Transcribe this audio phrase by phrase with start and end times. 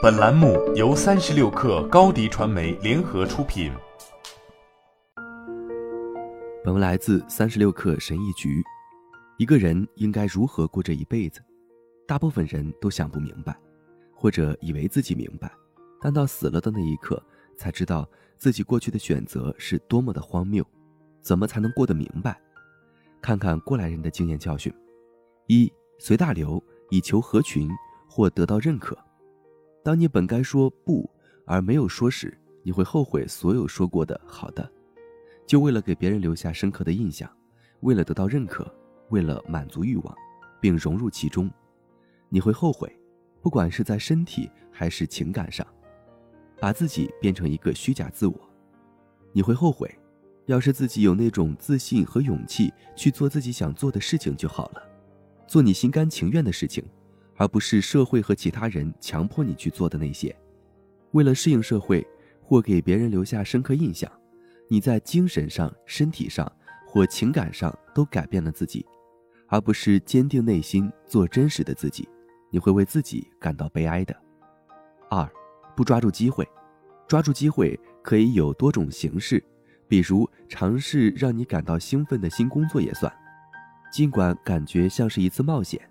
[0.00, 3.72] 本栏目由三十六氪高低传媒联合出品。
[6.62, 8.62] 本文来自三十六氪神译局。
[9.38, 11.42] 一个人应该如何过这一辈子？
[12.06, 13.58] 大部分人都想不明白，
[14.14, 15.50] 或者以为自己明白，
[16.00, 17.20] 但到死了的那一刻，
[17.56, 18.08] 才知道
[18.38, 20.64] 自己过去的选择是多么的荒谬。
[21.22, 22.40] 怎么才能过得明白？
[23.20, 24.72] 看看过来人的经验教训：
[25.48, 27.68] 一随大流，以求合群
[28.08, 28.96] 或得到认可。
[29.82, 31.10] 当你本该说不
[31.44, 34.70] 而没有说时，你会后悔所有说过的好的。
[35.46, 37.28] 就为了给别人留下深刻的印象，
[37.80, 38.72] 为了得到认可，
[39.10, 40.16] 为了满足欲望，
[40.60, 41.50] 并融入其中，
[42.28, 42.90] 你会后悔，
[43.40, 45.66] 不管是在身体还是情感上，
[46.60, 48.34] 把自己变成一个虚假自我。
[49.32, 49.92] 你会后悔，
[50.46, 54.82] 要是自己有那种自信和勇气去做自己想做的事情就好了，
[55.48, 56.84] 做你心甘情愿的事情，
[57.42, 60.32] 而不是社会和其他人强迫你去做的那些。
[61.10, 62.06] 为了适应社会
[62.40, 64.08] 或给别人留下深刻印象。
[64.68, 66.50] 你在精神上、身体上
[66.86, 68.86] 或情感上都改变了自己，
[69.48, 72.08] 而不是坚定内心做真实的自己，
[72.48, 74.16] 你会为自己感到悲哀的。
[75.10, 75.28] 二，
[75.74, 76.48] 不抓住机会，
[77.08, 79.42] 抓住机会可以有多种形式，
[79.88, 83.12] 比如尝试让你感到兴奋的新工作也算，
[83.92, 85.82] 尽管感觉像是一次冒险，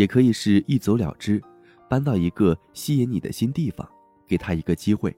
[0.00, 1.38] 也可以是一走了之，
[1.86, 3.86] 搬到一个吸引你的新地方，
[4.26, 5.14] 给他一个机会，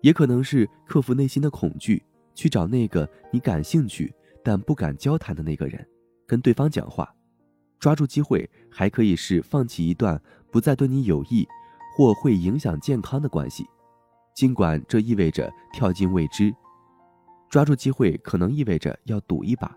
[0.00, 2.02] 也可能是克服内心的恐惧。
[2.34, 5.86] 去找那个你感兴趣但不敢交谈的那个人，
[6.26, 7.08] 跟对方讲话，
[7.78, 11.46] 抓住机会，还可以是放弃一段不再对你有益
[11.96, 13.64] 或会影响健康的关系，
[14.34, 16.52] 尽管这意味着跳进未知。
[17.48, 19.72] 抓住机会可能意味着要赌一把，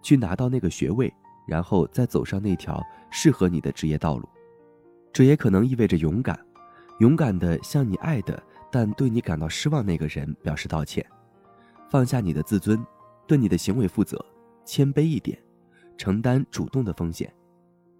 [0.00, 1.12] 去拿到那个学位，
[1.46, 4.28] 然后再走上那条适合你的职业道路。
[5.12, 6.38] 这也可能意味着勇敢，
[7.00, 11.04] 勇敢地向你爱的但对你感到失望那个人表示道歉。
[11.90, 12.82] 放下你的自尊，
[13.26, 14.24] 对你的行为负责，
[14.64, 15.38] 谦卑一点，
[15.98, 17.30] 承担主动的风险。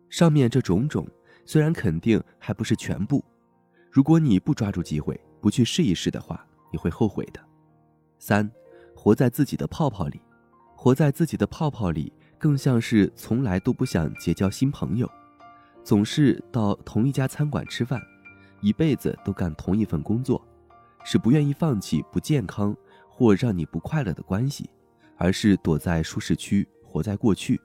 [0.08, 1.06] 上面这种种
[1.44, 3.22] 虽然肯定还不是全部，
[3.90, 7.40] 如果你不抓住机会，不去试一试的话，你会后悔的。
[8.18, 8.50] 三，
[8.94, 10.22] 活在自己的泡泡里，
[10.74, 12.10] 活在自己的泡泡里，
[12.42, 15.08] 更像是从来都不想结交新朋友，
[15.84, 18.02] 总是到同一家餐馆吃饭，
[18.60, 20.44] 一辈子都干同一份工作，
[21.04, 22.76] 是不愿意放弃不健康。
[23.14, 24.68] 或让你不快乐的关系，
[25.18, 27.60] 而是躲在舒适区，活在过去，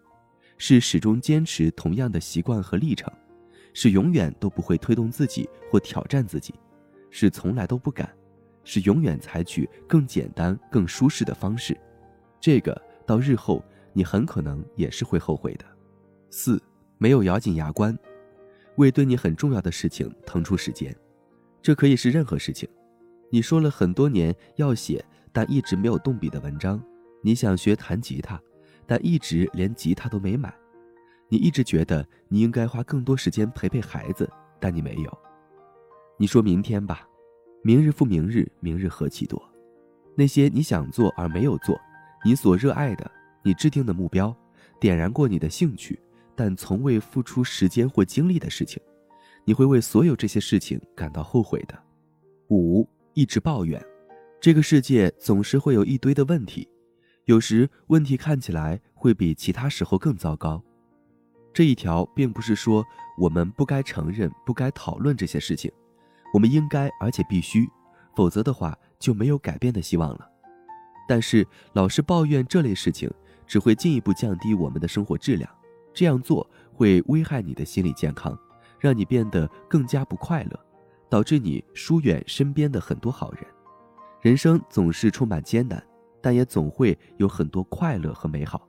[0.57, 3.11] 是始终坚持同样的习惯和历程，
[3.73, 6.53] 是永远都不会推动自己或挑战自己，
[7.09, 8.13] 是从来都不敢，
[8.65, 11.75] 是永远采取更简单、更舒适的方式。
[12.41, 13.63] 这个到日后
[13.97, 15.65] 你很可能也是会后悔的。
[16.29, 16.61] 四，
[16.99, 17.97] 没有咬紧牙关，
[18.75, 20.95] 为对你很重要的事情腾出时间，
[21.63, 22.69] 这可以是任何事情。
[23.31, 25.03] 你说了很多年要写。
[25.33, 26.83] 但一直没有动笔的文章，
[27.21, 28.41] 你想学弹吉他，
[28.87, 30.51] 但一直连吉他都没买。
[31.29, 34.27] 你一直觉得你应该花更多时间陪陪孩子，
[34.59, 35.17] 但你没有。
[36.17, 37.07] 你说明天吧，
[37.61, 39.39] 明日复明日，明日何其多。
[40.15, 41.79] 那些你想做而没有做，
[42.25, 43.11] 你所热爱的，
[43.47, 44.35] 你制定的目标，
[44.77, 45.97] 点燃过你的兴趣，
[46.35, 48.77] 但从未付出时间或精力的事情，
[49.45, 51.81] 你会为所有这些事情感到后悔的。
[52.49, 53.81] 五，一直抱怨。
[54.41, 56.67] 这个世界总是会有一堆的问题，
[57.23, 60.61] 有时问题看起来会比其他时候更糟糕。
[61.53, 62.83] 这一条并不是说
[63.17, 65.71] 我们不该承认、不该讨论这些事情，
[66.33, 67.65] 我们应该而且必须，
[68.13, 70.29] 否则的话就没有改变的希望了。
[71.07, 73.09] 但是老是抱怨这类事情，
[73.47, 75.49] 只会进一步降低我们的生活质量，
[75.93, 78.37] 这样做会危害你的心理健康，
[78.79, 80.59] 让你变得更加不快乐，
[81.09, 83.43] 导致你疏远身边的很多好人。
[84.21, 85.81] 人生总是充满艰难，
[86.21, 88.67] 但也总会有很多快乐和美好。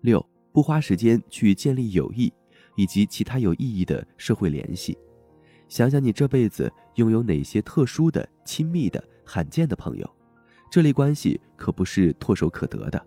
[0.00, 2.32] 六，不花时间去建立友谊
[2.76, 4.96] 以及其他有意义的社会联系。
[5.68, 10.08] 想想你这辈子拥有哪些特殊的、亲密的、罕见的朋友，
[10.70, 13.06] 这类关系可不是唾手可得的。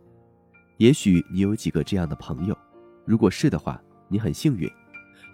[0.78, 2.56] 也许你有几个这样的朋友，
[3.04, 4.70] 如果是的话，你很幸运。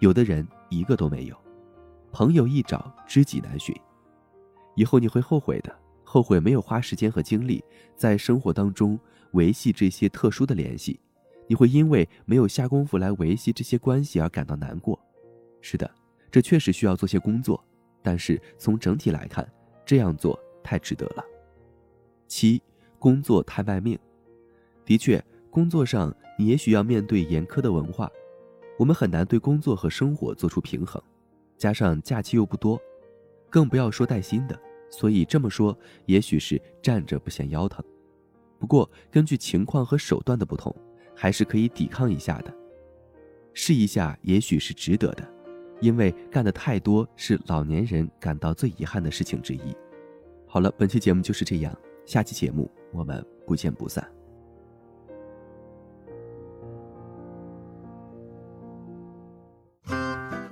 [0.00, 1.36] 有的人一个都没有。
[2.10, 3.74] 朋友易找，知己难寻。
[4.74, 5.74] 以后你会后悔的。
[6.06, 7.64] 后悔没有花时间和精力
[7.96, 8.96] 在生活当中
[9.32, 11.00] 维系这些特殊的联系，
[11.48, 14.98] 你会因为没有下功夫来维系这些关系而感到难过。
[15.60, 15.90] 是的，
[16.30, 17.62] 这确实需要做些工作，
[18.00, 19.50] 但是从整体来看，
[19.84, 21.24] 这样做太值得了。
[22.28, 22.62] 七，
[22.98, 23.98] 工作太卖命。
[24.84, 28.10] 的确，工作上你也许要面对严苛的文化，
[28.76, 31.00] 我们很难对工作和生活做出平衡，
[31.56, 32.76] 加上假期又不多。
[33.48, 34.60] 更不要说带薪的。
[34.90, 37.84] 所以这么说，也许是站着不嫌腰疼。
[38.58, 40.74] 不过，根据情况和手段的不同，
[41.14, 42.52] 还是可以抵抗一下的。
[43.52, 45.24] 试一下，也许是值得的，
[45.80, 49.76] 因为干的太多是老年人感到最遗憾的事情之一。
[50.48, 51.72] 好了，本期节目就是这样，
[52.04, 54.04] 下期节目我们不见不散。